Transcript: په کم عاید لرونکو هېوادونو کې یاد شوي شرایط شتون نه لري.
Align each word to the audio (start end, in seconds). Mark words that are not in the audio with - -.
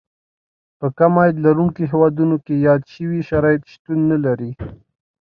په 0.79 0.87
کم 0.97 1.13
عاید 1.19 1.35
لرونکو 1.45 1.81
هېوادونو 1.91 2.35
کې 2.45 2.63
یاد 2.67 2.81
شوي 2.93 3.19
شرایط 3.29 3.63
شتون 3.73 3.99
نه 4.11 4.17
لري. 4.25 4.51